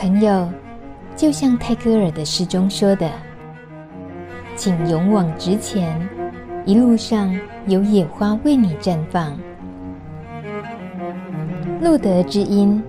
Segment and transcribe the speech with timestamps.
[0.00, 0.48] 朋友，
[1.14, 3.06] 就像泰戈尔的诗中说的
[4.56, 6.08] ：“请勇往直前，
[6.64, 9.38] 一路上有野花为你绽放。”
[11.82, 12.82] 路德之音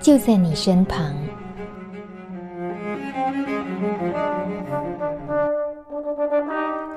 [0.00, 1.14] 就在你身旁。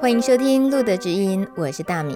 [0.01, 2.15] 欢迎收听《路德之音》，我是大米。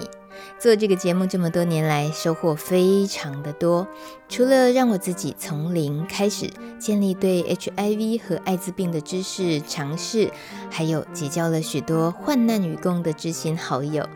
[0.58, 3.86] 做这个节目这么多年来，收获非常的多。
[4.28, 10.30] 除了让我自己从零开始建立对 HIV 和艾滋病的知识尝试，
[10.70, 14.06] 还有结交了许多患难与共的知心好友。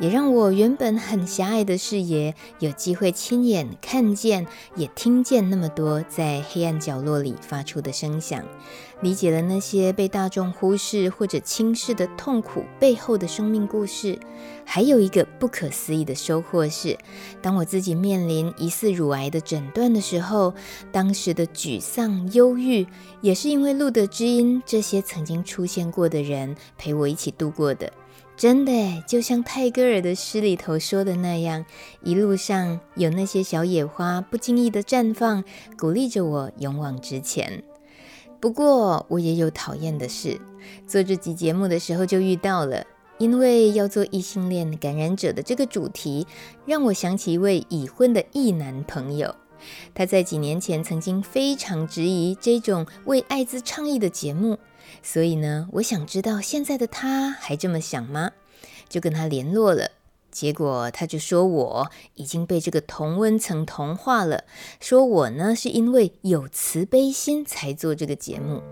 [0.00, 8.42] 也让我原本很狭隘的视野有机会亲眼看见，也听见那么多在黑暗角落里发出的声响，
[9.00, 14.18] 理解了那些被大众忽视或者轻视的痛苦背后的生命故事。
[14.74, 16.96] 还有一个不可思议的收获是，
[17.42, 20.54] 当我自己面临疑似乳癌的诊断的时候，
[20.90, 22.86] 当时的沮丧、忧郁，
[23.20, 27.92] 也是因为路德之音这些曾经出现过的人陪我一起度过的。
[28.34, 28.72] 真的，
[29.06, 31.66] 就像泰戈尔的诗里头说的那样，
[32.02, 35.44] 一路上有那些小野花不经意的绽放，
[35.78, 37.62] 鼓励着我勇往直前。
[38.40, 40.40] 不过，我也有讨厌的事，
[40.86, 42.86] 做这集节目的时候就遇到了，
[43.22, 46.26] 因为要做异性恋感染者的这个主题，
[46.66, 49.32] 让我想起一位已婚的异男朋友。
[49.94, 54.58] 他在几年前曾经非常质疑这种为艾滋倡议的节目。
[55.04, 58.32] 所以呢，我想知道现在的他还这么想吗？
[58.88, 59.92] 就跟他联络了，
[60.32, 64.42] 结果他就说我已经被这个同温层同化了，
[64.80, 68.62] 说我呢是因为有慈悲心才做这个节目。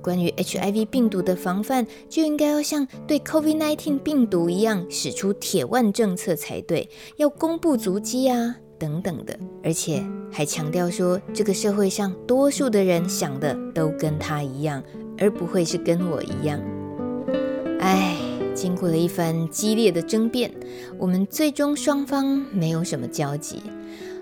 [0.00, 14.82] 关于 HIV 病毒的防范，就应该要像对 COVID-19 病毒一样使出铁腕政策才对，要公布足迹啊等等的，而且还强调说这个社会上多数的人想的都跟他一样。
[15.18, 16.60] 而不会是跟我一样。
[17.80, 18.15] 唉，
[18.56, 20.50] 经过了一番激烈的争辩，
[20.96, 23.62] 我们最终双方没有什么交集。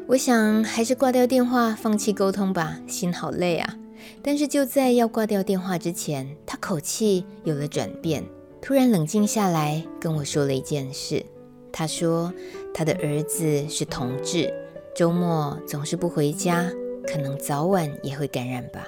[0.08, 3.76] 我想还是挂掉电话，放弃沟通吧，心好累啊。
[4.20, 8.24] 但是就在要挂掉电话之前，他口气有了转变，
[8.60, 11.24] 突然冷静下来，跟我说了一件事。
[11.72, 12.32] 他说
[12.74, 14.52] 他的儿子是同志，
[14.96, 16.70] 周末总是不回家，
[17.06, 18.84] 可能早晚也会感染吧。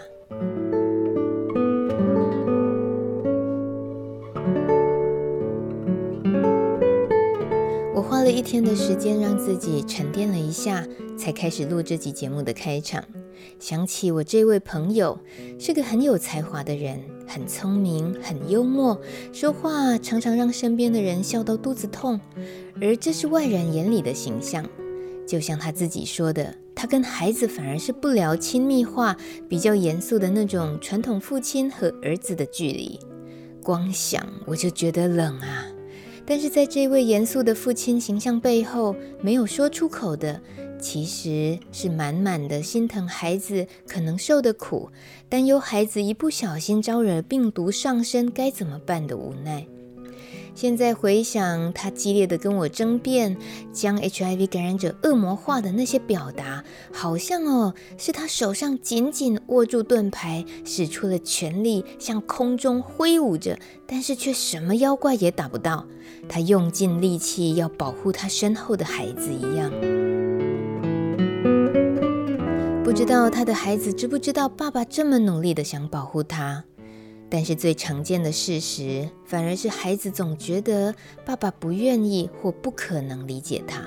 [8.09, 10.87] 花了一天的时间让自己沉淀了一下，
[11.19, 13.03] 才开始录这集节目的开场。
[13.59, 15.19] 想起我这位朋友
[15.59, 18.99] 是个很有才华的人，很聪明，很幽默，
[19.33, 22.21] 说话常常让身边的人笑到肚子痛，
[22.81, 24.65] 而这是外人眼里的形象。
[25.27, 29.16] 就像他自己说的，他跟孩子反而是不聊亲密话，
[29.49, 33.00] 比较严肃的那种传统父亲和儿子的距离。
[33.65, 35.66] 光想我就觉得冷啊。
[36.27, 40.41] 但是在这位严肃的父亲形象背后，没有说出口的，
[40.81, 44.91] 其实是满满的心疼孩子可能受的苦，
[45.29, 49.65] 担忧孩子一不小心招惹病毒上身该怎么办的无奈。
[50.56, 53.37] 现在回想他激烈的跟我争辩，
[53.75, 65.87] 将 HIV 感染者恶魔化的那些表达，好像哦是他手上紧紧握住盾牌，使出了全力向空中挥舞着，但是却什么妖怪也打不到。
[66.27, 69.71] 他用尽力气要保护他身后的孩子一样。
[72.83, 76.65] 不知道他的孩子知不知道爸爸这么努力的想保护他。
[77.29, 80.95] 但是最常见的事实，反而是孩子总觉得
[81.25, 83.83] 爸爸不愿意或不可能理解他。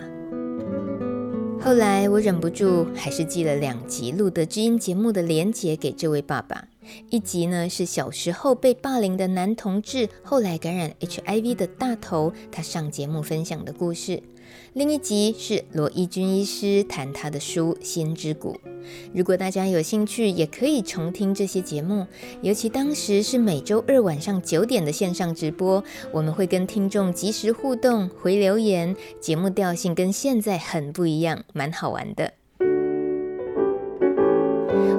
[1.62, 6.66] 后来我忍不住，还是寄了两集《露德知音》节目的连结给这位爸爸。
[7.10, 14.24] 一集呢是小时候被霸凌的男同志，后来感染 HIV 的大头，他上节目分享的故事。
[14.74, 18.54] 另一集是罗伊军医师谈他的书《心之谷》。
[19.14, 22.06] 如果大家有兴趣，也可以重听这些节目。
[22.42, 25.84] 尤其当时是每周二晚上九点的线上直播，
[26.14, 32.39] 我们会跟听众及时互动、回留言，节目调性跟现在很不一样，蛮好玩的。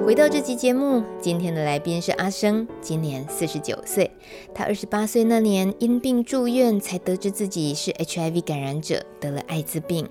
[0.04, 4.10] 回到这期节目，今天的来宾是阿生，今年四十九岁。
[4.52, 10.08] 他二十八岁那年因病住院，才得知自己是 HIV 感染者，得了艾滋病。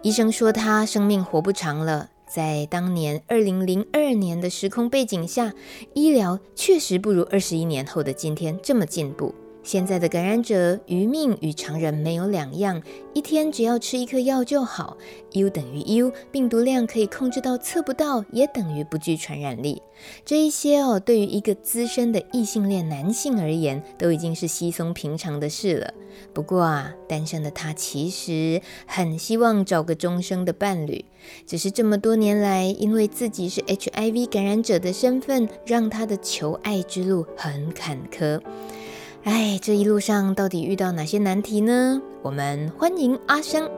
[0.00, 2.08] 医生说他生命活不长了。
[2.26, 5.52] 在当年二零零二年的时空背景下，
[5.92, 9.34] 医疗确实不如二十一年后的今天这么进步。
[9.62, 12.82] 现在的感染者余命与常人没有两样，
[13.14, 14.96] 一天只要吃一颗药就好。
[15.32, 19.80] U 等于 U，病毒量可以控制到测不到，也等于不具传染力。
[20.24, 25.94] 这一些哦，对于一个资深的异性恋男性而言，都已经是稀松平常的事了。
[26.34, 31.04] 不过啊，单身的他其实很希望找个终生的伴侣，
[31.46, 38.40] 只是这么多年来，因为自己是 HIV 感染者的身份，让他的求爱之路很坎坷。
[39.24, 42.02] 哎，这一路上到底遇到哪些难题呢？
[42.22, 43.70] 我们欢迎阿生。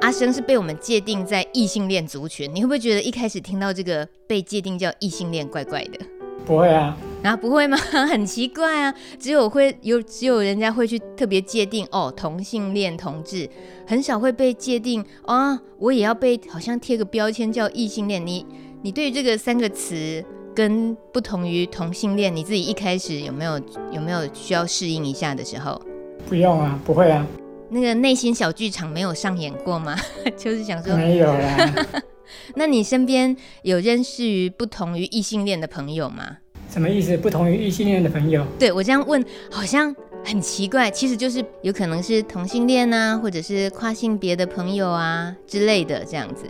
[0.00, 6.00] 阿生是被我们界定在异性恋族群，你会不会觉得一开始听到这个被界定叫异性恋怪怪的？
[6.44, 7.76] 不会啊，啊不会吗？
[8.10, 13.48] 很奇怪啊，只有会有只有人家会去特别界定哦，同性恋同志，
[13.86, 18.26] 很少会被界定啊、哦，我也要被好像贴个标签叫异性恋。
[18.26, 18.44] 你
[18.82, 20.24] 你对于这个三个词？
[20.60, 23.58] 跟不同于同性恋，你自己一开始有没有
[23.92, 25.80] 有没有需要适应一下的时候？
[26.28, 27.26] 不用啊，不会啊。
[27.70, 29.96] 那个内心小剧场没有上演过吗？
[30.36, 31.86] 就是想说没有啦。
[32.56, 36.36] 那你身边有认识于不同于异性恋的朋友吗？
[36.68, 37.16] 什么意思？
[37.16, 38.44] 不同于异性恋的朋友？
[38.58, 46.44] 对，我这样问好像很奇怪，其实就是有可能是同性恋啊，或者是跨性别的朋友啊之类的这样子。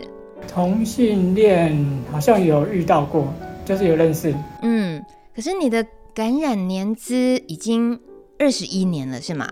[0.49, 1.81] 同性恋
[2.11, 3.33] 好像有遇到过。
[3.71, 5.01] 就是有认识，嗯，
[5.33, 5.81] 可是你的
[6.13, 7.15] 感染年资
[7.47, 7.97] 已经
[8.37, 9.47] 二十一年了，是吗？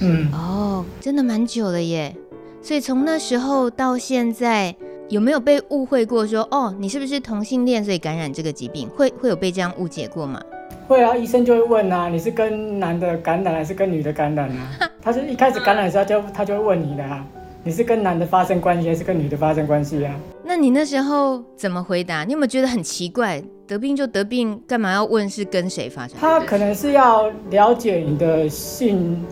[0.00, 2.12] 嗯，哦，真的蛮久了耶。
[2.60, 4.74] 所以从那时候到现在，
[5.08, 8.88] 有没有被误会过说，哦，你是不是同性恋，所以感染这个疾病？
[8.88, 10.42] 会会有被这样误解过吗？
[10.88, 14.90] 会啊，医生就会问啊，你是跟男的感染还是跟女的感染啊？
[15.00, 17.24] 他是一开始感染的时候就他就会问你的啊。
[17.62, 20.12] 你是跟男的发生关系还是跟女的发生关系啊？
[20.54, 22.24] 那你那时候怎么回答？
[22.24, 23.42] 你有没有觉得很奇怪？
[23.66, 26.14] 得病就得病，干嘛要问是跟谁发生？
[26.20, 29.24] 他可能是要了解你的性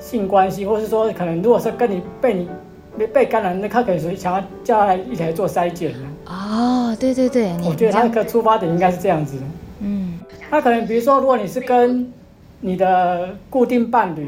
[0.00, 2.48] 性关系，或是说可能如果是跟你被你
[2.96, 6.08] 被被感染，那他可能是想要叫他一起来做筛检呢。
[6.24, 9.36] 哦，对对对，我觉得他的出发点应该是这样子。
[9.80, 10.18] 嗯，
[10.48, 12.10] 他可能比如说，如果你是跟
[12.62, 14.26] 你的固定伴侣。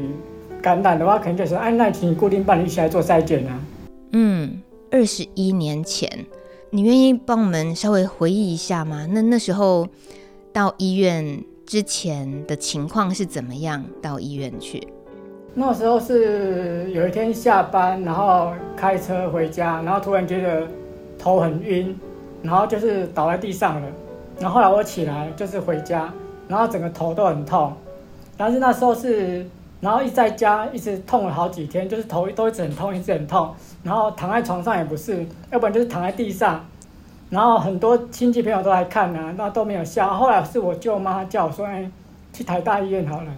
[0.61, 3.59] 感染的话，可能就是按那请固定伴侣一起来做筛检啊。
[4.11, 6.25] 嗯，二十一年前，
[6.69, 9.07] 你愿意帮我们稍微回忆一下吗？
[9.09, 9.87] 那那时候
[10.51, 13.85] 到医院之前的情况是怎么样？
[14.01, 14.85] 到医院去？
[15.53, 20.67] 那时候是有一天下班，然后开车回家，然后突然觉得
[21.17, 21.97] 头很晕，
[22.41, 23.87] 然后就是倒在地上了。
[24.39, 26.13] 然后后来我起来就是回家，
[26.49, 27.73] 然后整个头都很痛，
[28.35, 29.45] 但是那时候是。
[29.81, 33.53] 然后一在家一直痛了好几天，就是头都一直很痛，一直很痛。
[33.83, 36.63] 然后躺在床上也不是，要不然就是躺在地上。
[37.31, 40.13] 然后很多亲戚朋友都来看啊，那都没有效。
[40.13, 41.89] 后来是我舅妈叫我说：“哎，
[42.31, 43.31] 去台大医院好了。”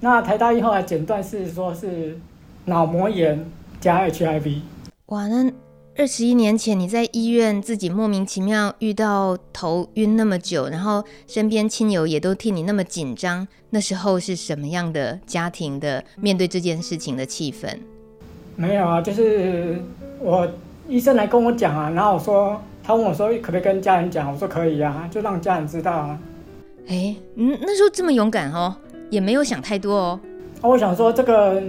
[0.00, 2.16] 那台大医院后来诊断是说是
[2.66, 3.44] 脑膜炎
[3.80, 4.60] 加 HIV。
[5.06, 5.47] 哇，那。
[5.98, 17.76] 二十一年前，你在医院自己莫名其妙遇到头晕那么久，然后身边亲友也都替你那么紧张，那时候是什么样的家庭的面对这件事情的气氛？
[18.54, 19.82] 没有啊，就是
[20.20, 20.48] 我
[20.88, 26.16] 医生来跟我讲啊，然后我说他问我说可不可以跟家人讲，我说可以啊，就让家人知道啊。
[26.86, 28.76] 哎，嗯，那时候这么勇敢哦，
[29.10, 30.20] 也没有想太多哦。
[30.62, 31.60] 我想说这个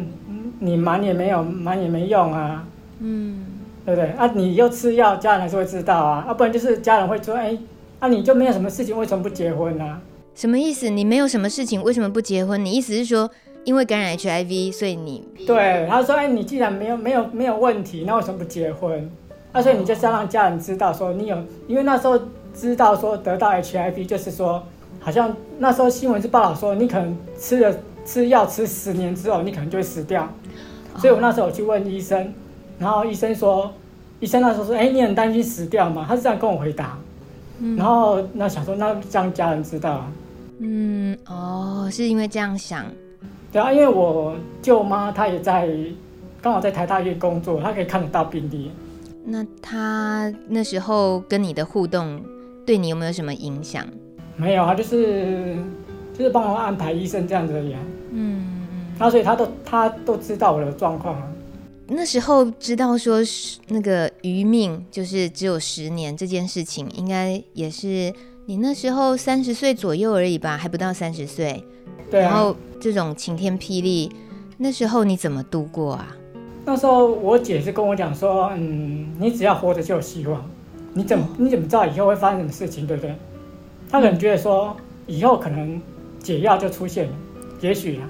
[0.59, 2.63] 你瞒也没有，瞒也没用啊。
[2.99, 3.43] 嗯。
[3.89, 4.31] 对不对啊？
[4.35, 6.23] 你又吃药，家人还是会知道啊。
[6.27, 7.57] 啊，不然就是家人会说：“哎，
[7.97, 10.01] 啊，你就没有什么事情，为什么不结婚呢？”啊？
[10.35, 10.89] 什么意思？
[10.91, 12.63] 你没有什么事情，为什么不结婚？
[12.63, 13.27] 你意思是说，
[13.63, 19.09] 因为感染 HIV，所以你对他说：“哎，你既然没有没有没有问题，那为什么不结婚？”
[19.53, 21.35] 啊，所以你就是要让家人知道说你有，
[21.67, 22.19] 因为那时候
[22.53, 24.61] 知道说得到 HIV，就是说
[24.99, 27.75] 好像那时候新闻是报道说你可能吃了
[28.05, 30.31] 吃药吃十年之后，你可能就会死掉。
[30.97, 32.31] 所以我那时候我去问医生。
[32.79, 33.73] 然后医生说，
[34.19, 36.05] 医生那时候说，哎，你很担心死掉吗？
[36.07, 36.97] 他是这样跟我回答。
[37.59, 40.11] 嗯、然后那想说，那让家人知道啊。
[40.59, 42.85] 嗯，哦，是因为这样想。
[43.51, 45.69] 对啊，因为我舅妈她也在，
[46.41, 48.71] 刚好在台大医院工作，她可以看得到病历。
[49.25, 52.21] 那她那时候跟你的互动，
[52.65, 53.85] 对你有没有什么影响？
[54.37, 55.57] 没有啊，就是
[56.13, 57.79] 就是帮我安排医生这样子而已啊。
[58.11, 58.85] 嗯嗯。
[58.97, 61.23] 那所以她都她都知道我的状况啊。
[61.89, 68.13] 那时候知道说是那个余命就是只有十年这件事情，应该也是
[68.45, 71.63] 你那时候三十岁左右而已吧，还不到三十岁。
[72.09, 72.29] 对啊。
[72.29, 74.11] 然后这种晴天霹雳，
[74.57, 76.15] 那时候你怎么度过啊？
[76.65, 80.43] 那时候我姐是跟我讲说，嗯，你只要活着就有希望。
[80.93, 83.15] 你怎么你怎么知道以后会发生什么事情，对不对？
[83.89, 84.75] 她可能觉得说
[85.07, 85.81] 以后可能。
[86.21, 87.13] 解药就出现了，
[87.61, 88.03] 也许啊。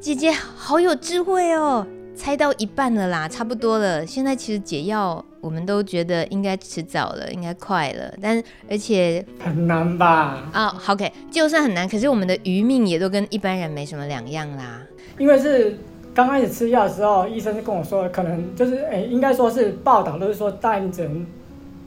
[0.00, 1.84] 姐姐好有智慧哦，
[2.18, 4.04] 猜到一半了啦，差不多了。
[4.04, 10.42] 现在其实解药我们都觉得应该迟早了，应该快了，但而且很难吧？
[10.52, 14.82] 啊、哦，OK，就算很难，可是我们的余命也都跟一般人没什么两样啦。
[15.16, 15.78] 因为是
[16.12, 21.24] 刚开始吃药的时候，医生是跟我说，可能就是哎，应该说是报道都是说大你只能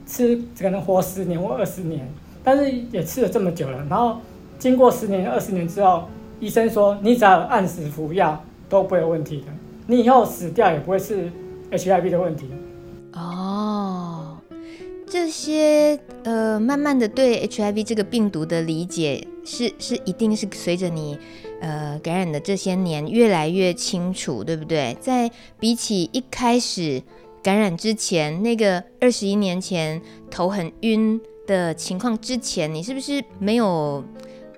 [0.06, 2.08] 吃可能活十年或二十年，
[2.42, 4.16] 但是也吃了这么久了，然后
[4.58, 6.04] 经过十年、二十年之后。
[6.40, 9.46] 医生说，你只要按时服药都不会有问题的，
[9.86, 11.30] 你以后死掉也不会是
[11.70, 12.46] HIV 的问题。
[13.12, 14.38] 哦，
[15.06, 21.18] 这些呃，慢慢的对 HIV 这个病毒的理解是是一定是随着你
[21.60, 24.96] 呃感染的这些年越来越清楚，对不对？
[25.00, 27.02] 在比起一开始
[27.42, 34.02] 感染之前，那个二十一年前头很晕的情况之前，你是不是没有？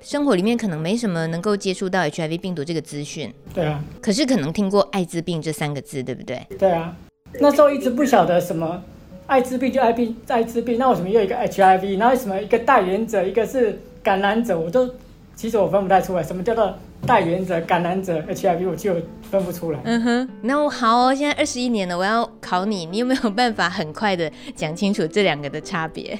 [0.04, 6.46] 生活里面可能没什么能够接触到 HIV 病毒这个资讯，对啊，可是可能听过艾滋病这三个字，对不对？
[6.58, 6.94] 对啊，
[7.40, 8.82] 那时候一直不晓得什么
[9.26, 11.99] 艾滋病就艾病艾滋病，那为什么又一个 HIV？
[11.99, 14.61] 然后为什么一个代言者，一个是感染者？
[14.61, 14.88] 我都
[15.34, 16.75] 其实我分不太出来，什么叫做
[17.06, 18.94] 代言者、感染者、HIV，我就
[19.30, 19.80] 分不出来。
[19.84, 26.18] 嗯哼，那我好哦，现在二十一年了，我要考你，你有没有办法很快的讲清楚这两个的差别？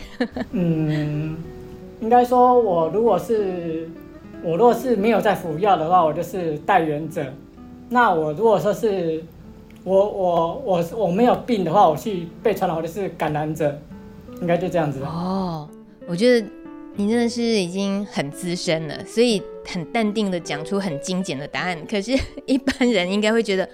[0.53, 1.37] 嗯。
[2.01, 3.89] 应该说，我如果是
[4.43, 7.25] 我若是没有在服药的话，我就是代原者。
[7.89, 9.23] 那我如果说是
[9.85, 13.79] 我我我我没有病的话，我去被传染，我就是感染者。
[14.41, 15.69] 应该就这样子哦。
[16.09, 16.47] 我觉得
[16.97, 21.79] 你真的是已经很资深了，所以很淡定的讲出很精简的答案。
[21.89, 23.67] 可是， 一般人应该会觉得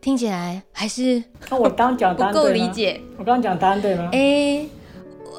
[0.00, 3.00] 听起来还是那我刚讲不够理解。
[3.18, 4.10] 我刚刚讲答案对吗？
[4.12, 4.68] 哎、欸。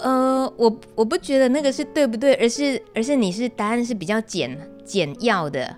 [0.01, 5.75] 呃，我我不觉得那个是对不对，而是而是你是答案是比较简简要的，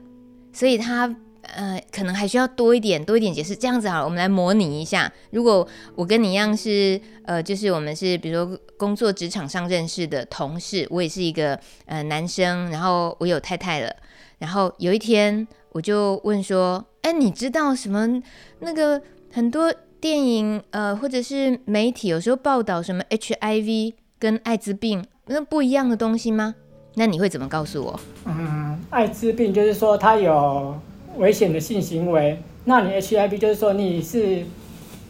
[0.54, 3.56] 所以他呃可能还需要多一点多一点解释。
[3.56, 13.96] 这样子好了，我们来模拟一下，如果我跟你一样是呃，就是我们是比如说工作职场上认识的同事，我也是一个呃男生，然后我有太太了，
[14.40, 18.22] 然后有一天我就问说，哎，你知道什么
[18.60, 23.94] 那个很多电影呃或者是媒体有时候报道什么 HIV？
[24.20, 26.56] 跟艾滋病那不一样的东西吗？
[26.96, 28.00] 那你会怎么告诉我？
[28.26, 30.78] 嗯，艾滋病就是说它有
[31.18, 34.44] 危险的性行为，那你 HIV 就是说你是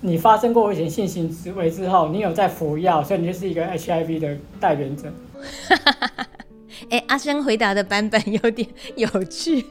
[0.01, 5.11] 你发生过危险性行为之后，你有在服药，所以你就是一个 HIV 的带原者。
[6.89, 9.65] 哎、欸，阿生回答的版本有点有趣。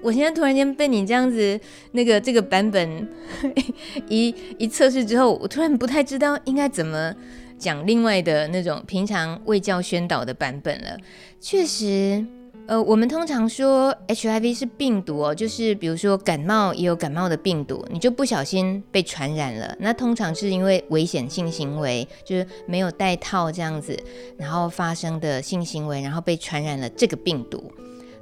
[0.00, 1.58] 我现在突然间被你这样子
[1.92, 3.08] 那个这个版本
[4.08, 7.14] 一一测试之后，我突然不太知道应该怎么。
[7.58, 10.96] 讲另外的那种平常未教宣导的版本了。
[11.40, 12.24] 确实，
[12.66, 19.76] 呃，我们通常说 HIV 是病毒哦，就是比如说感冒也有感冒的病毒，你就不小心被传染了。
[19.78, 23.98] 那通常是因为危险性行为，就是没有戴套这样子，
[24.38, 27.70] 然后发生的性行为，然后被传染了这个病毒。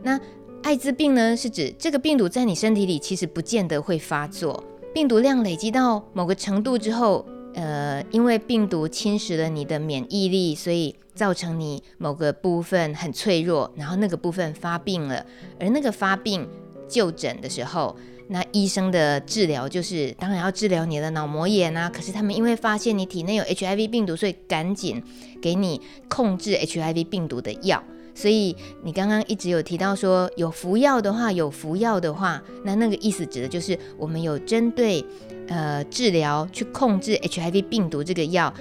[0.03, 0.19] 那
[0.63, 4.63] 艾滋病呢，是指这个病毒在你身体里其实不见得会发作，
[4.93, 7.25] 病毒量累积到某个程度之后。
[7.55, 15.25] 呃，因为病毒侵蚀了你的免疫力，所以造成你某个部分很脆弱，然后那个部分发病了。
[15.61, 16.49] 而那个发病
[16.89, 17.95] 就诊的时候，
[18.29, 21.91] 那医生的治疗就是当然要治疗你的脑膜炎啊。
[21.91, 25.03] 可是他们因为发现你体内有 HIV 病毒，所以赶紧
[25.43, 27.83] 给你控制 HIV 病毒的药。
[28.15, 35.05] 所以你刚刚一直有提到说有服药的话，有服药的话，那那个意思指的就是我们有针对。
[35.49, 38.55] 呃，治疗去控制 HIV 病毒这个药，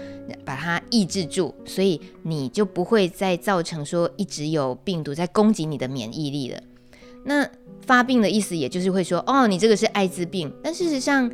[0.44, 6.60] 把它抑制住，所以你就不会再造成说一直有病毒在攻击你的免疫力了。
[7.24, 7.48] 那
[7.86, 10.52] 发病的意思，也就是会说，哦，你这个是艾滋病。
[10.62, 11.32] 但事实上，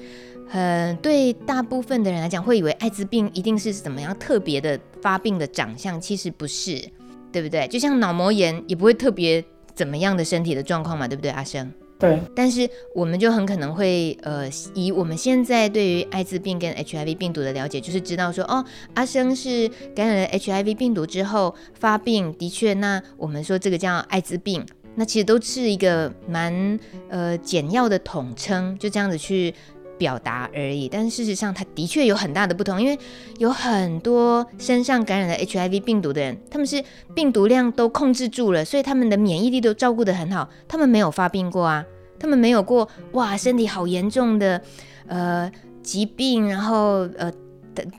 [0.51, 6.79] 呃，对大部分的人来讲，会以为艾滋病一定是怎么样特别的发病的长相，其实不是，
[7.41, 7.67] 对不对？
[7.67, 9.43] 就像脑膜炎，也不会特别
[9.75, 11.71] 怎么样的身体的状况嘛，对不对，阿生？
[11.99, 18.63] 对，但是我们就很可能会，呃，以我们现在对于艾滋病跟 HIV 病毒的了解，就是知道说，哦，
[18.93, 24.63] 阿生是感染了 HIV 病毒之后发病，的确，那我们说这个叫艾滋病，
[24.93, 26.79] 那其实都是一个蛮
[27.09, 29.53] 呃简要的统称，就这样子去
[29.97, 30.87] 表达而已。
[30.87, 32.97] 但是事实上，它的确有很大的不同，因为
[33.37, 41.85] 有很多身上感染了 HIV 病毒的人，他们是病毒量都控制住了，所以他们的免疫力都照顾得很好，他们没有发病过啊。
[42.19, 44.59] 他们没有过哇，身体好严重的
[45.05, 45.51] 呃
[45.83, 47.31] 疾病，然后呃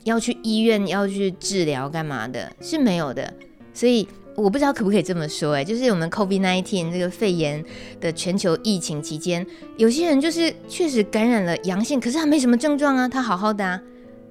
[0.03, 3.33] 要去医院要去治疗干嘛的，是没有的。
[3.73, 4.05] 所以
[4.39, 7.63] 我不知道可不可以这么说，哎，就是我们 COVID-19 这个肺炎
[7.99, 9.45] 的全球疫情期间，
[9.77, 13.81] 有些人就是确实感染了阳性，可是他没什么症状啊，他好好的啊。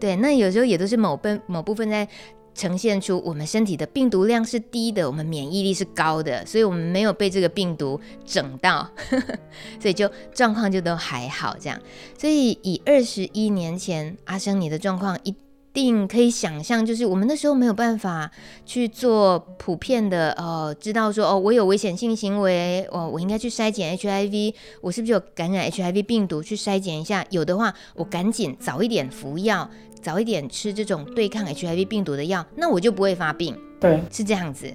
[0.01, 2.09] 对，那有时候也都是某部某部分在
[2.55, 9.35] 呈现出我们身体的病毒量是低的，我们免疫力是高的，所以我们没有被这个病毒整到，呵呵，
[9.79, 11.79] 所以就状况就都还好这样。
[12.17, 15.35] 所以以二十一年前阿生你的状况一。
[15.73, 18.31] 定可以想象，就是我们那时候没有办法
[18.67, 26.43] 去做普遍的，呃，知道说哦，我有危险性行为，哦，我应该去筛检 HIV，我是不是有感染 HIV 病毒？
[26.43, 29.71] 去筛检一下，有的话，我赶紧早一点服药，
[30.03, 33.57] 早一点吃这种对抗 HIV 病毒的药，那我就不会发病。
[33.79, 34.73] 对，是这样子。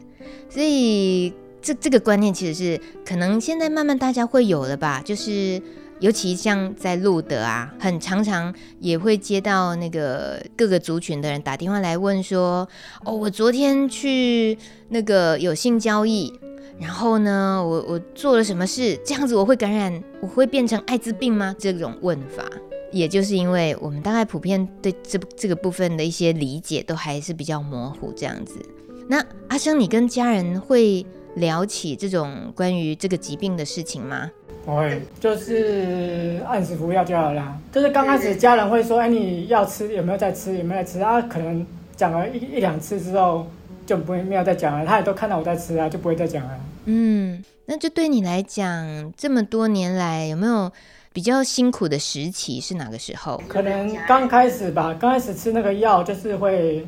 [0.50, 5.62] 所以这这个观念其实是可能现在慢慢大家会有了吧，就是。
[6.04, 12.68] 尤其像在路德啊，很常常也会接到那个各个族群的人打电话来问说
[13.06, 14.58] ：“哦，我昨天去
[14.90, 16.38] 那个有性交易，
[16.78, 19.00] 然后呢，我我做了什么事？
[19.06, 22.44] 这样子我会感染，我会变成艾滋病吗？”这种问法，
[22.92, 28.60] 也就是因为我们大概普遍对这这个部分的一些理解都还是比较模糊，这样子。
[29.08, 31.06] 那阿生，你跟家人会
[31.36, 34.30] 聊起这种关于这个疾病的事情吗？
[34.66, 37.60] 不会，就是按时服药就好了。
[37.70, 40.58] 就是刚开始家人会说：“哎，你要吃有没有在吃？
[40.58, 41.68] 有没有在吃？”啊，可能
[41.98, 43.46] 讲了一一两次之后，
[43.86, 44.86] 就不会没有再讲了。
[44.86, 46.58] 他也都看到我在吃啊，就不会再讲了。
[46.86, 50.72] 嗯，那就对你来讲，这么多年来有没有
[51.12, 53.44] 比较辛苦的时期是哪个时候？
[53.50, 56.88] 可能刚开始吧，刚开始吃那个药就是会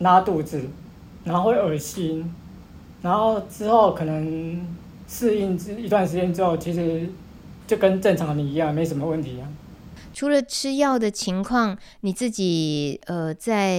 [0.00, 0.60] 拉肚子，
[1.22, 2.34] 然后会恶心，
[3.00, 4.81] 然后之后可能。
[5.08, 7.08] 适应一段时间之后，其实
[7.66, 9.48] 就跟正常的你一样，没什么问题啊。
[10.14, 13.78] 除了吃药的情况，你自己呃，在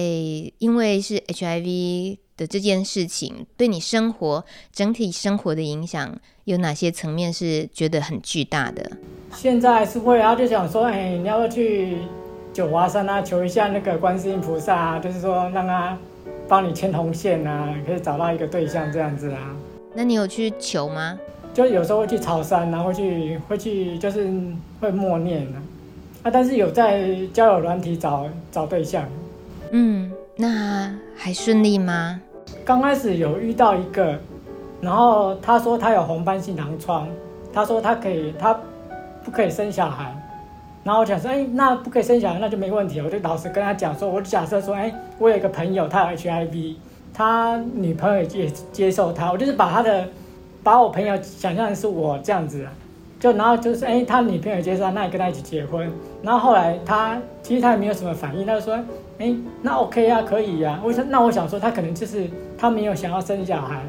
[0.58, 8.90] 因为是 HIV 的这件事情，对你生活整体生活的影响有哪些层面是觉得很巨大的？
[9.32, 11.98] 现在还是会啊，就想说，哎，你要不要去
[12.52, 15.96] 九华山啊，求一下那个观世音菩萨啊，就是说让他
[16.48, 19.54] 帮你牵红线啊，可以找到一个对象这样子啊。
[19.94, 21.18] 那你有去求吗？
[21.54, 24.28] 就有时候会去朝山，然后会去会去，就是
[24.80, 25.62] 会默念啊。
[26.24, 29.04] 啊，但是有在交友软体找找对象。
[29.70, 32.20] 嗯，那还顺利吗？
[32.64, 34.18] 刚开始有遇到一个，
[34.80, 37.06] 然后他说他有红斑性狼疮，
[37.52, 38.58] 他说他可以，他
[39.24, 40.12] 不可以生小孩。
[40.82, 43.00] 然后我想说，哎，那不可以生小孩，那就没问题。
[43.00, 46.74] 我就老实跟他讲说，我就假设说，哎，我有一个朋友，他有 HIV。
[47.14, 50.08] 他女朋友也接受他，我就是把他的，
[50.64, 52.66] 把我朋友想象的是我这样子，
[53.20, 55.88] 就然后就是哎，他女朋友接受，那也跟他一起结婚。
[56.22, 58.78] 然后后来他其实他也没有什么反应，他就说
[59.18, 60.80] 哎，那 OK 啊，可以呀。
[60.84, 63.80] 我说那我想说他可能就是他没有想要生小孩，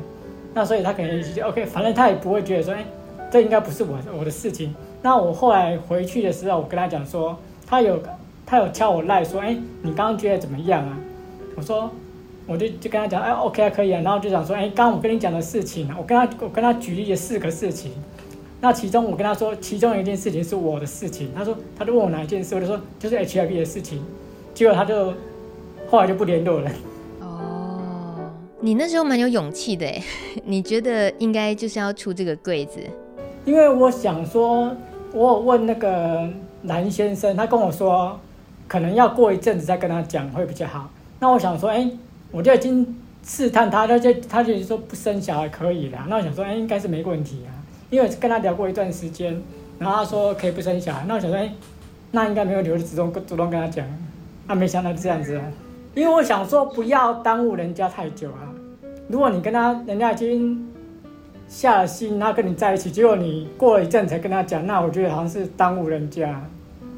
[0.53, 2.85] 那所以他可能就 OK，反正他也不会觉得说哎，
[3.31, 4.75] 这应该不是我我的事情。
[5.01, 7.35] 那我后来回去的时候，我跟他讲说，
[7.65, 7.99] 他有
[8.45, 10.97] 他有敲我赖说，哎，你刚刚觉得怎么样啊？
[11.55, 11.89] 我说。
[12.47, 17.91] 我就就跟他讲，哎，OK 啊，可以啊，然后就想说，哎，刚刚我跟你讲的事情，我跟他我跟他举例了四个事情，
[18.61, 23.99] 那其中我跟他说，其中一件事情是我的事情，他说，他就问我哪一件事，我就说就是 HIV 的事情，
[24.53, 25.11] 结果他就
[25.89, 26.71] 后来就不联络了。
[27.21, 28.29] 哦，
[28.59, 29.87] 你那时候蛮有勇气的，
[30.45, 32.79] 你觉得应该就是要出这个柜子？
[33.43, 34.71] 因为我想说，
[35.13, 36.29] 我有问那个
[36.63, 38.19] 蓝先生，他跟我说，
[38.67, 40.91] 可能要过一阵子再跟他讲会比较好。
[41.19, 41.89] 那我想说，哎。
[42.35, 42.85] 我就已经
[43.23, 45.97] 试探他，他就他就说不生小孩可以的。
[46.09, 47.49] 那我想说，哎，应该是没问题啊，
[47.89, 49.41] 因为跟他聊过一段时间，
[49.79, 51.05] 然后他说可以不生小孩。
[51.07, 51.49] 那我想说，哎，
[52.11, 53.87] 那应该没问题，我就主动主动跟他讲。
[54.47, 55.43] 啊没想到这样子啊，
[55.95, 58.51] 因为我想说不要耽误人家太久啊。
[59.07, 60.67] 如果你跟他人家已经
[61.47, 66.45] 下了心，然后跟你在一起，结果你过了一阵才跟他讲，那我觉得好像是耽误人家。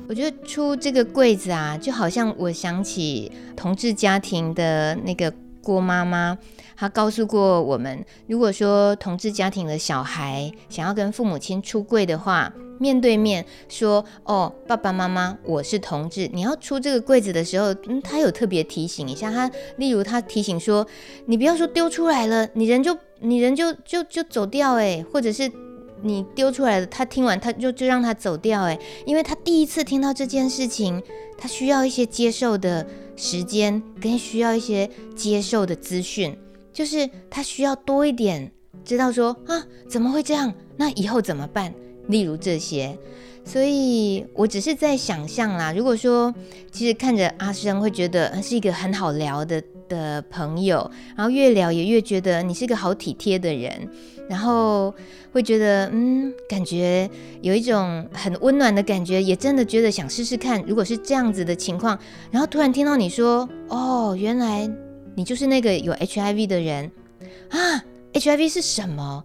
[0.10, 6.38] 我觉得出这个柜子啊，就好像我想起同志家庭的那个郭妈妈，
[6.78, 20.88] 她告诉过我们，如果说同志家庭的小孩想要跟父母亲出柜的话，面对面说：“哦，爸爸妈妈，我是同志。”你要出这个柜子的时候，嗯，他有特别提醒一下他，例如他提醒说
[21.28, 25.52] ：“你不要说丢出来了，你人就你人就就就走掉，诶，或者是。”
[26.02, 31.02] 你丢出来的，他听完他就就让他走掉，诶，因为他第一次听到这件事情，
[31.38, 36.38] 他需要一些接受的时间，跟需要一些接受的资讯，
[36.72, 38.52] 就是他需要多一点
[38.86, 40.54] 知道说啊，怎么会这样？
[40.78, 41.74] 那以后怎么办？
[42.08, 42.98] 例如这些，
[43.44, 45.74] 所以我只是在想象啦。
[45.74, 46.34] 如果说
[46.72, 53.90] 其实看着阿生会觉得是一个很好聊的的朋友，然后越聊也越觉得你是个好体贴的人，
[54.30, 54.94] 然后
[55.32, 57.10] 会觉得嗯，感觉
[57.42, 61.98] 有一种很温暖的感觉，也真的觉得想试试看，如果是这样子的情况，
[62.32, 64.70] 然后突然听到你说哦，原来
[65.16, 66.92] 你就是那个有 HIV 的人
[67.50, 69.24] 啊，HIV 是什么？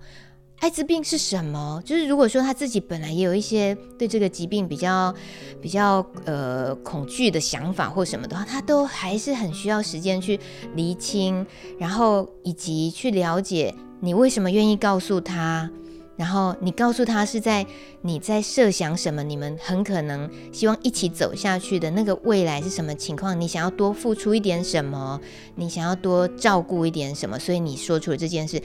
[0.63, 1.83] 艾滋病是什么？
[1.85, 5.13] 就是如果说他自己本来也有一些对这个疾病比较
[5.61, 10.39] 比较呃恐惧的想法或什么的话，他都还是很需要时间去
[10.77, 11.45] 厘清，
[11.81, 15.69] 然后以及去了解你为什么愿意告诉他，
[16.17, 17.67] 然后你告诉他是在
[18.03, 25.21] 你在设想什么，你们很可能希望一起走下去的那个未来是什么情况，你想要多付出一点什么，
[25.57, 28.63] 你想要多照顾一点什么，所以你说出了这件事。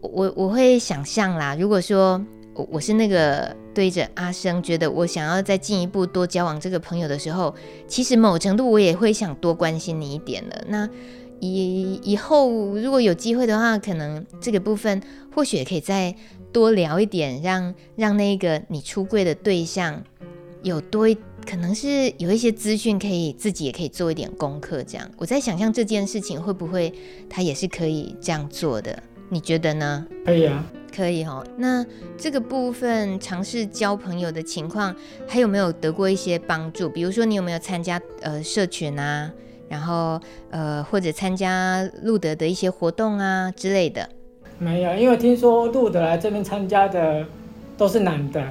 [0.00, 7.54] 我我会想象啦，如果说我我是那个对着阿生，觉得我想要再进一步多交往这个朋友的时候，
[7.86, 10.64] 其实某程度我也会想多关心你一点的。
[10.68, 10.88] 那
[11.40, 15.00] 以以后如果有机会的话，可能这个部分
[15.34, 16.14] 或许也可以再
[16.52, 20.02] 多聊一点，让让那个你出柜的对象
[20.62, 21.16] 有多一，
[21.48, 24.82] 可能是有一些资讯可以自己也可以做一点功课。
[24.82, 26.92] 这样我在想象这件事情会不会
[27.28, 29.00] 他也是可以这样做的。
[29.28, 30.06] 你觉得呢？
[30.24, 30.64] 可以啊，
[30.94, 31.46] 可以哦。
[31.56, 31.84] 那
[32.16, 34.94] 这个部分尝试交朋友的情况，
[35.26, 36.88] 还有没有得过一些帮助？
[36.88, 39.30] 比如说，你有没有参加呃社群啊，
[39.68, 44.08] 然后呃或者参加路德的一些活动啊之类的？
[44.58, 47.24] 没有，因为听说路德来这边参加的
[47.76, 48.42] 都是男的，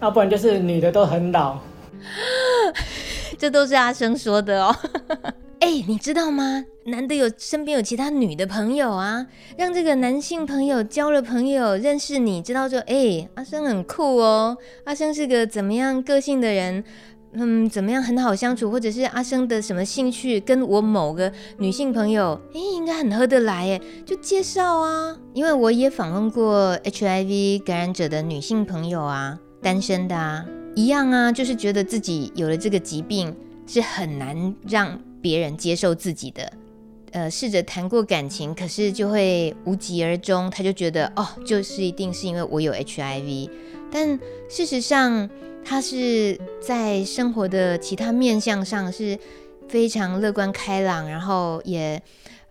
[0.00, 1.58] 要不然就是女的都很老。
[3.38, 4.76] 这都是阿生说的哦。
[5.60, 6.64] 哎、你知道吗？
[6.84, 16.82] 难得有身边有其他女的朋友啊，让这个男性朋友交了朋友，认识你，知道说，哎、阿生很酷哦，阿生是个怎么样个性的人，
[17.32, 25.14] 嗯，怎么样很好相处，或者是阿生的什么兴趣跟我某个女性朋友，哎、应该很合得来，哎，就介绍啊。
[25.34, 34.98] 因为我也访问过 HIV 感染者的女性朋友啊，单身的啊，一样啊，就是觉得自己有了这个疾病是很难让。
[35.20, 36.52] 别人接受自己的，
[37.12, 40.50] 呃，试着谈过感情，可是就会无疾而终。
[40.50, 43.50] 他就觉得，哦，就是一定是因为我有 HIV，
[43.90, 45.28] 但事实上，
[45.64, 49.18] 他是在生活的其他面向上是
[49.68, 52.00] 非常乐观开朗，然后也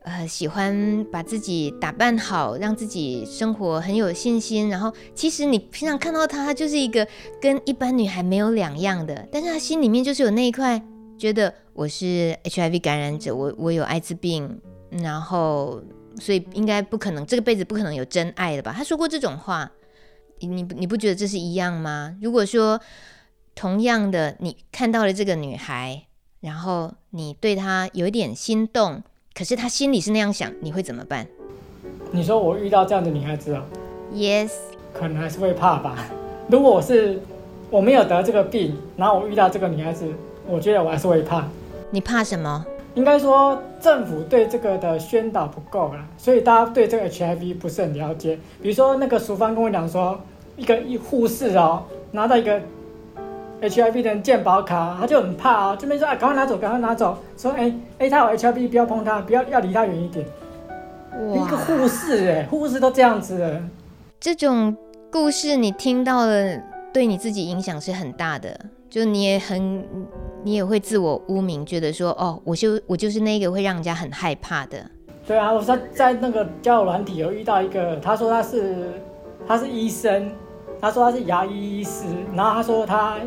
[0.03, 4.69] 呃喜欢把自己打扮好，让自己生活很有信心。
[4.69, 7.08] 然后，其实你平常看到他，他就是一个
[7.41, 10.82] 跟一般女孩没有两样的，但是他心里面就是有那一块。
[11.17, 15.82] 觉得我是 HIV 感染者，我我有艾滋病，然后
[16.19, 18.73] 所以应该不可能，这个辈子不可能有真爱的吧？
[18.75, 19.71] 他说过这种话，
[20.39, 22.15] 你你不觉得这是一样吗？
[22.21, 22.80] 如果说
[23.56, 26.03] 同样的，你看到了这个女孩，
[26.41, 29.01] 然后你对她有一点心动，
[29.34, 31.27] 可是她心里是那样想，你会怎么办？
[32.12, 33.65] 你说我遇到这样的女孩子啊
[34.13, 34.51] ？Yes，
[34.93, 36.08] 可能还是会怕吧。
[36.47, 37.19] 如果我是
[37.71, 40.13] 我没有得这个病，然后我遇到这个女孩子。
[40.47, 41.45] 我觉得我还是会怕。
[41.89, 42.65] 你怕什么？
[42.95, 48.39] 应该说政府对这个的宣导不够啦，所以大家对这个 HIV 不是很了解。
[48.60, 50.19] 比如说那个淑芳跟我讲说，
[50.55, 52.60] 一个一护士哦，拿到一个
[53.62, 57.17] HIV 的健保卡，他就很怕哦，这边说啊，赶快拿走，赶快拿走。
[57.38, 60.25] 说哎哎，他有 HIV，不要碰他，不要要离他远一点。
[61.12, 63.62] 哇，一个护士哎，护士都这样子了。
[64.19, 64.75] 这种
[65.12, 66.57] 故事你听到了，
[66.91, 68.60] 对你自己影响是很大的。
[68.89, 69.86] 就你也很，
[70.47, 74.77] 你也会自我污名，觉得说，哦，我就我就是那个会让人家很害怕的。
[75.27, 78.93] 对啊，我在在那个交友软体有遇到一个，他说他是
[79.45, 80.31] 他是医生，
[80.79, 83.17] 他说他是牙医医师，然后他说他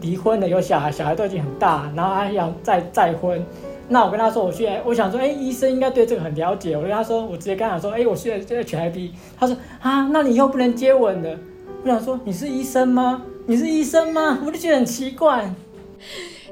[0.00, 3.44] 离婚了，有小孩，小孩都已经很大，然后还想再再婚。
[3.88, 6.76] 那我跟他说，我现在我想说，哎，医生应该对这个很了解。
[6.76, 9.10] 我跟他说，我直接跟他说，哎，我现在在 HIV。
[9.36, 11.36] 他说啊，那你以后不能接吻的。
[11.82, 13.20] 我想说，你是医生吗？
[13.46, 14.38] 你是医生吗？
[14.46, 15.52] 我就觉得很奇怪。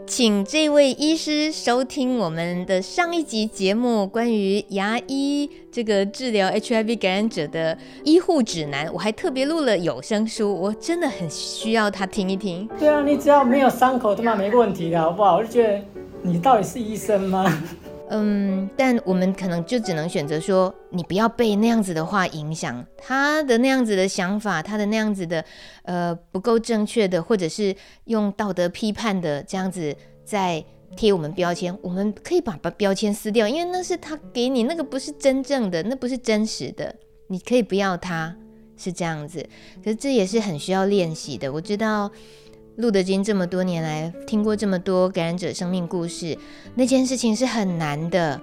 [0.06, 8.92] 请这位医师收听我们的上一集节目，关于牙医这个治疗 HIV 感染者的医护指南。
[8.92, 12.68] 我还特别录了有声书，我真的很需要他听一听。
[12.78, 15.36] 对啊，你只要没有伤口，他妈没问题的，好不好？
[15.36, 15.80] 我就觉得
[16.22, 17.62] 你到底是医生吗？
[18.12, 25.44] 嗯，但我们可能就只能选择说，你不要被那样子的话影响，他的那样子的想法，他的那样子的，
[25.84, 27.74] 呃，不够正确的，或者是
[28.06, 29.94] 用道德批判的这样子
[30.24, 30.64] 在
[30.96, 36.92] 贴我们标签，我们可以把把标签撕掉，因为那是他给你，那个不是真正的，那不是真实的，
[37.28, 38.36] 你可以不要他，
[38.76, 39.48] 是这样子，
[39.84, 42.10] 可是这也是很需要练习的，我知道。
[42.80, 46.36] 路德金这么多年来听过这么多感染者生命故事，
[46.74, 48.40] 那件事情是很难的。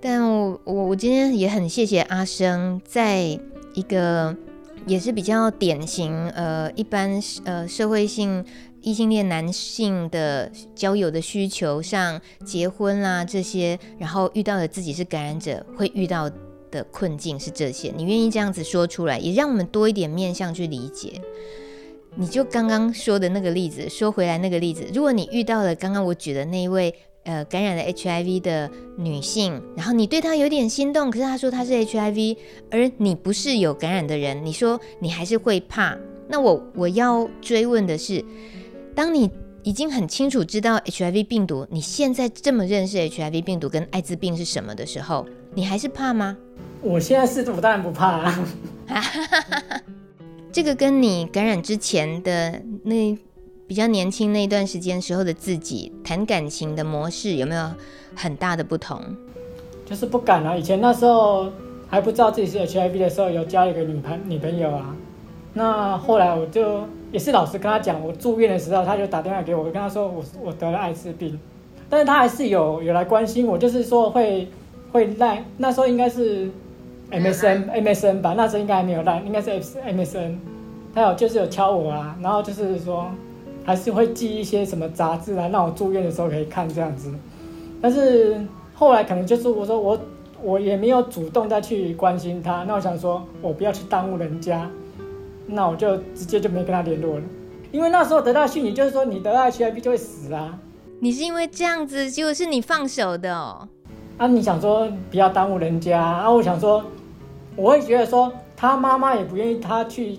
[0.00, 3.22] 但我我我今天也很谢谢阿生，在
[3.72, 4.36] 一个
[4.86, 8.44] 也是比较典型呃一般呃社会性
[8.82, 16.30] 异性恋男性的交友的需求上，结婚啦这些，然后遇到了自己是感染者会遇到
[16.70, 21.18] 的困境是这些，你愿意这样子说出来，也让我们多一点面向去理解。
[22.16, 26.94] 你就刚刚说的那个例子，说回来那个例子，如果你遇到了刚刚我举的那一位。
[27.26, 32.36] 呃，感染了 HIV 的女性，然后你对她有点心动，可是她说她是 HIV，
[32.70, 35.96] 而你不是有感染的人，你说你还是会怕。
[36.28, 38.22] 那我我要追问的是，
[38.94, 39.30] 当你
[39.62, 46.36] 已经很清楚知道 HIV 病毒，你现在这么认识 HIV 病毒跟艾滋病是什么的时候，你还是怕吗？
[46.82, 48.44] 我现在是，我当然不怕啊。
[50.54, 53.18] 这个跟你感染之前的那。
[53.66, 57.70] 比较年轻那一段时间时候的自己谈感情的模式有没有
[58.14, 59.00] 很大的不同？
[59.86, 60.54] 就是不敢啊！
[60.54, 61.50] 以前那时候
[61.88, 64.94] 还不知道自己是 HIV 的时候，有交一个女朋女朋友啊。
[65.54, 71.40] 那后来我就也是老实跟他讲，我住院的时候他就打电话给我，跟他说我我得了艾滋病，
[71.88, 74.46] 但是他还是有有来关心我，就是说会
[74.92, 76.50] 会赖，那时候应该是
[77.20, 80.36] MSN MSN 吧，那时候应该还没有赖，应该是 MSN，
[80.94, 83.10] 他有就是有敲我啊，然后就是说。
[83.66, 87.10] 还是会寄一些什么杂志啊，让我住院的时候可以看这样子。
[87.80, 88.38] 但是
[88.74, 89.98] 后来可能就是我说我
[90.42, 94.70] 我也没有主动再去关心他，那我想说我不要去耽误人家，
[95.46, 97.22] 那我就直接就没跟他联络了。
[97.72, 100.58] 因为那时候得到讯息就是说你得到 HIV 就会死啊。
[101.00, 103.66] 你是因为这样子，结果是你放手的哦。
[104.18, 106.30] 啊，你想说不要耽误人家啊？
[106.30, 106.84] 我想说
[107.56, 110.18] 我会觉得说他妈妈也不愿意他去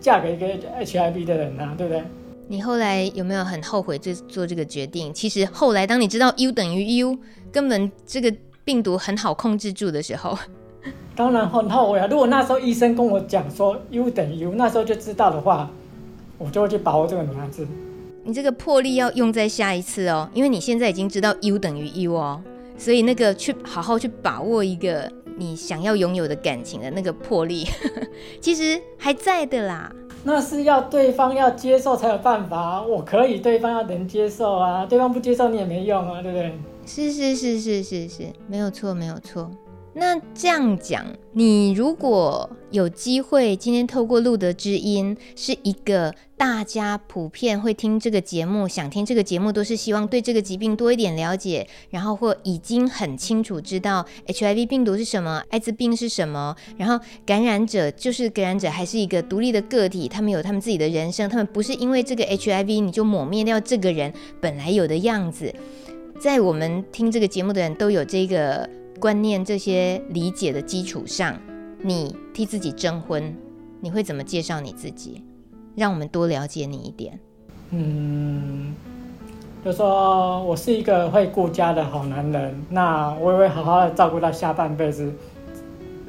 [0.00, 0.46] 嫁给一个
[0.84, 2.02] HIV 的人啊，对不对？
[2.46, 5.12] 你后来有没有很后悔做做这个决定？
[5.12, 7.18] 其实后来当你知道 U 等于 U，
[7.52, 8.32] 根本这个
[8.64, 10.38] 病毒很好控制住的时候，
[11.14, 12.06] 当然很后悔啊！
[12.06, 15.68] 如果那时候医生跟我讲说 U 等于 U，那时候就知道的话，
[16.38, 17.66] 我就会去把握这个女孩子。
[18.24, 22.40] 你这个魄力要用在下一次哦，因为你现在已经知道 U 等于 U 哦，
[22.78, 27.66] 所以那个去好好去把握一个你想要拥有的感情的那个魄力，
[28.40, 29.90] 其实还在的啦。
[30.24, 36.58] 那是要对方要接受才有办法，我可以，对方要能接受啊，对方不接受你也没用啊，对不对？
[36.84, 39.50] 是是是是是是，没有错没有错。
[39.94, 65.52] 那这样讲，你如果有机会，今天透过路德知音，是一个大家普遍会听这个节目，想听这个节目，都是希望对这个疾病多一点了解，然后或已经很清楚知道 HIV 病毒是什么，艾滋病是什么，然后感染者就是感染者，还是一个独立的个体，他们有他们自己的人生，他们不是因为这个 HIV 你就抹灭掉这个人本来有的样子。
[66.20, 68.68] 在我们听这个节目的人都有这个。
[68.98, 71.36] 观念这些理解的基础上，
[71.80, 73.34] 你替自己征婚，
[73.80, 75.22] 你会怎么介绍你自己？
[75.76, 77.18] 让我们多了解你一点。
[77.70, 78.74] 嗯，
[79.64, 85.12] 就说我是一个会顾家的好男人，那我也会好好的照顾到下半辈子，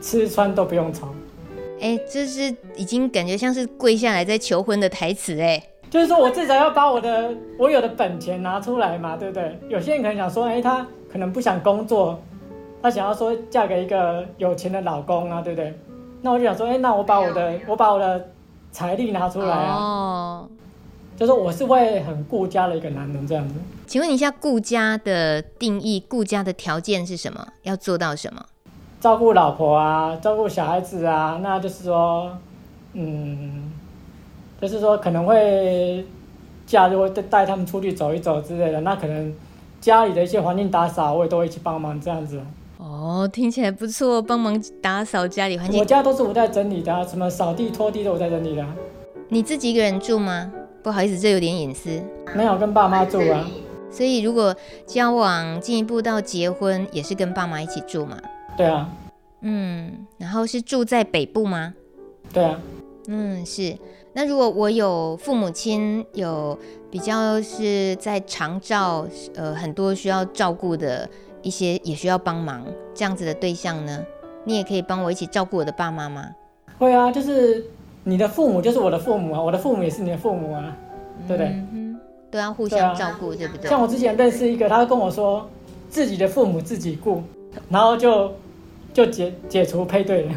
[0.02, 1.08] 吃穿都不用愁。
[1.80, 5.62] 哎，这是已经感觉像是跪下来在求婚的台词哎。
[5.90, 9.60] 就是说我至少要把我的我有的本钱拿出来嘛，对不对？
[9.70, 12.20] 有些人可能想说，哎，他可能不想工作。
[12.82, 15.74] 她想要说嫁给一个有钱的老公啊，对不对？
[16.22, 18.30] 那我就想说，哎、欸，那我把我的我把我的
[18.72, 20.50] 财力拿出来啊，哦、
[21.16, 23.56] 就说我是会很顾家的一个男人这样子。
[23.88, 27.48] 请问一下，顾家的定义，顾家的条件是什么？
[27.64, 28.46] 要做到什么？
[29.00, 32.38] 照顾老婆啊，照顾小孩子啊，那就是说，
[32.94, 33.72] 嗯，
[34.60, 36.06] 就是说可能会
[36.66, 38.82] 假日会带他们出去走一走之类的。
[38.82, 39.34] 那可能
[39.80, 42.42] 家里的一些环境打扫，我也都会去帮忙这样子。
[43.10, 45.80] 哦，听起来不错，帮忙打扫家里环境。
[45.80, 48.76] 我家都是我在整理的啊，什么扫地、拖地都我在整理的啊。
[49.30, 50.52] 你自己一个人住吗？
[50.84, 51.90] 不好意思，这有点隐私。
[52.36, 53.50] 没有，跟爸妈住啊。
[53.90, 58.16] 所以如果交往进一步到结婚，也是跟爸妈一起住嘛？
[58.56, 58.88] 对啊。
[59.42, 61.74] 嗯，然后是住在北部吗？
[62.32, 62.62] 对啊。
[63.08, 63.76] 嗯，是。
[64.14, 66.56] 那如果我有父母亲，有
[66.92, 71.10] 比较是在长照，呃，很多需要照顾的。
[71.42, 74.06] 一些也需要帮忙这样子的对象呢，
[74.46, 76.30] 你也可以帮我一起照顾我的爸妈吗？
[76.78, 77.66] 会啊，就是
[78.04, 80.76] 你的父母就是我的父母啊，我的父母也是你的父母啊，
[81.28, 81.48] 对不对？
[81.74, 82.00] 嗯，
[82.32, 83.70] 都要互相照顾，对，啊，对不对？
[83.70, 85.48] 像我之前认识一个，他跟我说
[85.90, 87.22] 自己的父母自己顾，
[87.70, 88.32] 然后就
[88.94, 90.34] 就解解除配对了。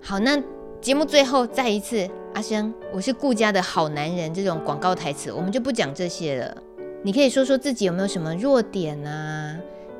[0.00, 0.40] 好，那
[0.80, 6.56] 节目最后再一次，阿生，我是顾家的好男人，这种广告台词我们就不讲这些了。
[7.02, 9.56] 你可以说说自己有没有什么弱点啊？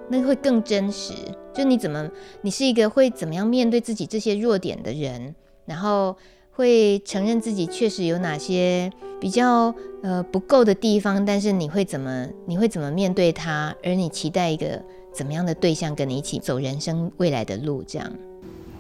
[0.09, 1.13] 那会更真实。
[1.55, 2.09] 就你怎么，
[2.43, 6.17] 你是一个会怎么样面对自己这些弱点的人，然后
[6.53, 8.91] 会承认自己确实有哪些
[9.21, 13.75] 比较呃不够的地方，但是你会怎么，你会怎么面对它？
[13.83, 17.83] 而你期待一个怎么样的对象跟你一起走人生未来的路？
[17.83, 18.13] 这样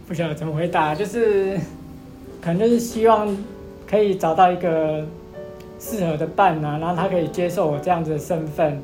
[0.07, 1.59] 不晓得怎么回答，就是
[2.41, 3.35] 可能就是希望
[3.87, 5.07] 可以找到一个
[5.81, 8.83] 适合的伴啊，然后他可以接受我这样子的身份。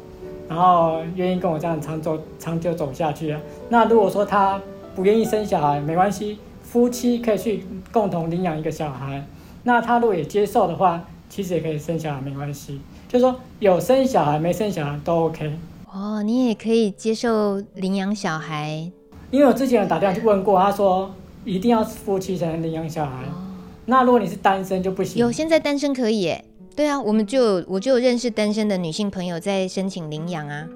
[0.52, 3.40] 然后愿意跟我这样长走长久走下去啊。
[3.70, 4.60] 那如果说他
[4.94, 9.24] 不愿意生小孩，没关系，夫妻可以去共同领养一个小孩。
[9.62, 12.78] 那他如果也接受的话，其实也可以生小孩，没关系。
[13.08, 15.50] 就是说有生小孩没生小孩都 OK。
[15.90, 18.90] 哦，你也可以接受领养小孩。
[19.30, 21.10] 因为我之前有打电话去问过，他说
[21.46, 23.24] 一定要夫妻才能领养小孩。
[23.24, 23.40] 哦。
[23.86, 25.18] 那如果你是单身就不行。
[25.18, 26.44] 有，现在单身可以耶。
[26.74, 30.66] 对啊，我们就我就有认识单身的女性朋友在申请领养啊。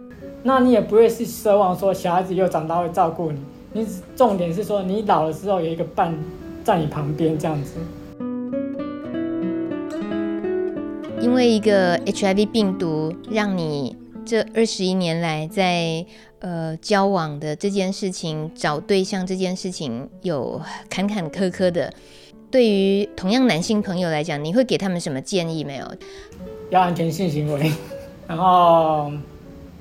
[0.42, 3.40] 那你也不会是奢望说小孩子又长大会照顾你，
[3.72, 6.14] 你重点是说你老了之后有一个伴
[6.62, 7.72] 在你旁边这样子。
[11.20, 16.04] 因为一个 HIV 病毒，让你这二十一年来在
[16.40, 21.92] 呃交往的这件事情、找对象这件事情有坎坎坷坷的。
[22.50, 25.86] 对于同样男性朋友来讲，你会给他们什么建议没有？
[26.70, 27.70] 要安全性行为，
[28.26, 29.10] 然后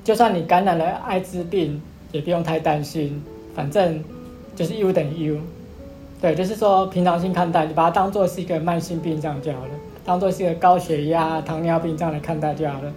[0.03, 3.23] 就算你感染了艾滋病，也不用太担心，
[3.55, 4.03] 反正
[4.55, 5.37] 就是 U 等于 U，
[6.21, 9.71] 对，就是说平常心看待，你把它当做是一个慢性病这样就好了，
[10.03, 12.91] 当做是一个高血压、糖尿病这样来看待就好了，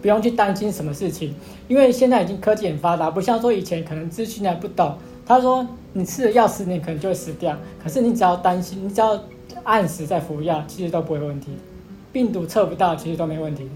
[0.00, 1.34] 不用去担心什么事情，
[1.66, 4.96] 因为现在已经科技很发达，不像说以前可能资讯还不懂。
[5.26, 9.18] 他说：“你吃了药十年可能就会死掉，可是你只要担心，你只要
[9.62, 11.52] 按时在服药，其实都不会问题。
[12.12, 13.66] 病毒测不到，其实都没问题。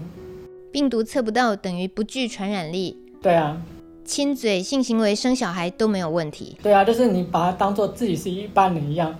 [0.71, 2.95] 病毒测不到等于不具传染力。
[3.21, 3.59] 对啊，
[4.05, 6.55] 亲嘴、性行为、生小孩都没有问题。
[6.61, 9.15] 对啊，就是你把它当做自己是一般人一样，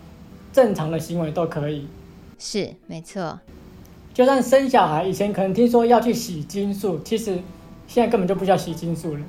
[0.54, 1.88] 正常的行为都可以。
[2.38, 3.40] 是，没错。
[4.14, 7.40] 就算生小孩，以前可能听说要去洗精素，其实
[7.88, 9.22] 现在根本就不叫洗精素了。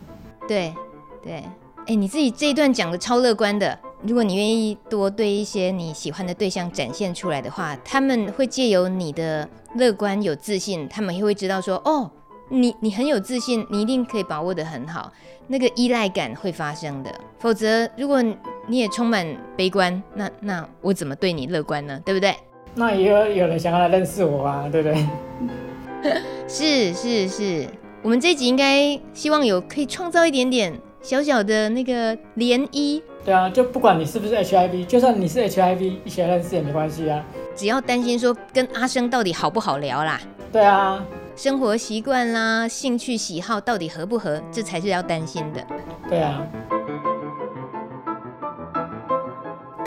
[0.46, 0.74] 对，
[1.22, 1.42] 对。”
[1.90, 3.76] 哎，你自己这一段讲的超乐观的。
[4.02, 12.08] 如果你愿意多对一些你喜欢的对象展现出来的话，他们会借由你的乐观有自信，他们也会知道说，哦，
[12.48, 15.12] 你你很有自信，你一定可以把握得很好，
[15.48, 17.12] 那个依赖感会发生的。
[17.40, 18.22] 否则，如果
[18.68, 19.26] 你也充满
[19.56, 22.00] 悲观，那那我怎么对你乐观呢？
[22.04, 22.32] 对不对？
[22.76, 26.22] 那也有有人想要来认识我啊，对不对？
[26.46, 27.66] 是是是，
[28.00, 30.80] 我们这一集应该希望有可以创造一点点。
[31.02, 37.24] 小小的那个涟漪，对啊，就不管你是不是 HIV，就算你是 HIV，一起来认识也没关系啊。
[37.56, 40.20] 只要担心说跟阿生到底好不好聊啦，
[40.52, 41.04] 对啊，
[41.36, 45.66] 生活习惯啦、兴趣喜好到底合不合，这才是要担心的。
[46.08, 46.46] 对啊。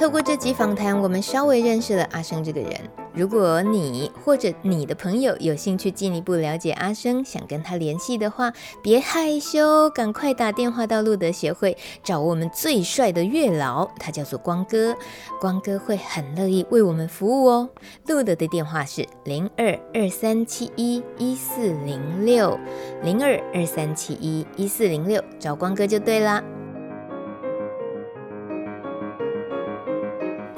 [0.04, 2.72] 透过这集访谈，我们稍微认识了阿生这个人。
[3.14, 14.94] 如果你或者你的朋友有兴趣进一步了解阿生，想跟他联系的话，别害羞，赶快打电话到路德协会找我们最帅的月老，他叫做光哥，
[15.40, 17.70] 光哥会很乐意为我们服务哦。
[18.08, 22.60] 路德的电话是零二二三七一一四零六
[23.04, 26.44] 零二二三七一一四零六，找光哥就对啦。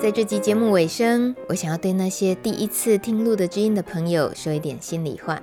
[0.05, 5.41] 在这集节目尾声，我想要对那些第一次听录的知音的朋友说一点心里话。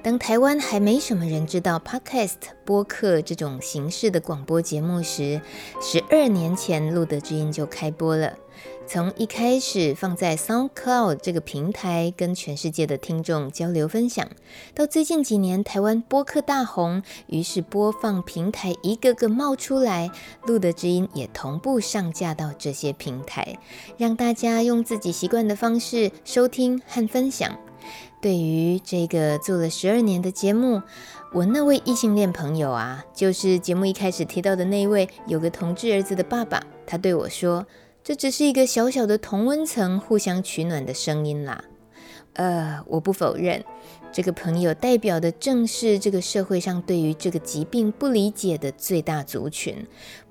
[0.00, 5.40] 当台湾还没什么人知道 Podcast 播客这种形式的广播节目时，
[5.82, 8.32] 十二年前录的知音就开播了。
[8.88, 14.28] 从一开始放在 SoundCloud 这个平台跟全世界的听众交流分享，
[14.76, 20.12] 到最近几年台湾播客大红，于是播放平台一个个冒出来，
[20.46, 23.58] 录的知音也同步上架到这些平台，
[23.98, 27.58] 让大家用自己习惯的方式收听和分享。
[28.22, 30.80] 对于这个做了十二年的节目，
[31.32, 37.66] 我那位异性恋朋友啊，就是节目一开始提到的那位有个同志儿子的爸爸，他对我说。
[38.06, 41.64] 这只是一个小小的同温层互相取暖的声音啦，
[42.34, 43.64] 呃，我不否认，
[44.12, 49.84] 这个朋友代表的正是这个社会上对于这个疾病不理解的最大族群，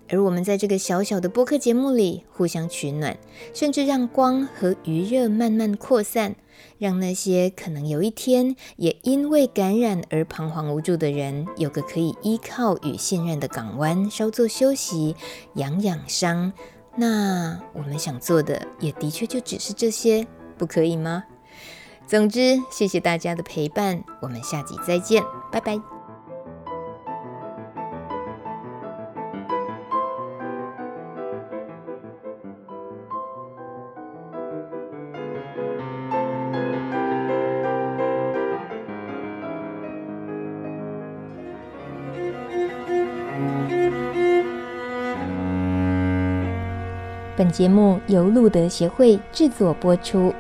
[0.08, 3.18] 而我们在这个小小的播客节目里互相取暖，
[3.54, 6.38] 甚至让光和余热慢慢扩散，
[6.78, 15.18] 让那些可能有一天也因为感染而彷徨无助的人，有个可以依靠与信任的港湾，稍作休息，
[15.56, 16.54] 养养伤。
[16.96, 20.26] 那我们想做的也的确就只是这些，
[20.58, 21.24] 不可以吗？
[22.08, 25.95] 总之，谢谢大家的陪伴，我们下集再见，拜拜。
[47.38, 50.34] 本节目由路德协会制作播出。